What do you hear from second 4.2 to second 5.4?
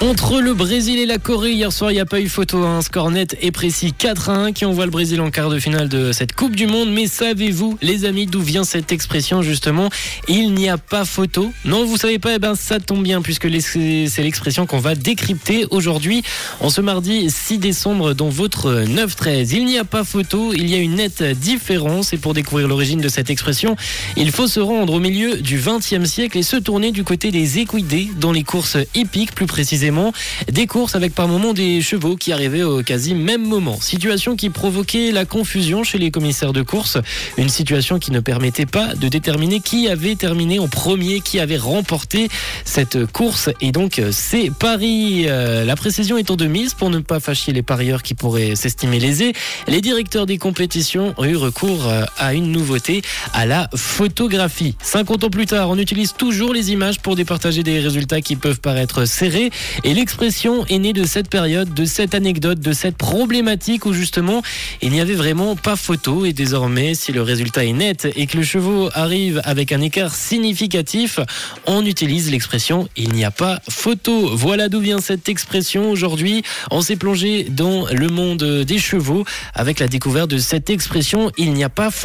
à 1 qui envoie le Brésil en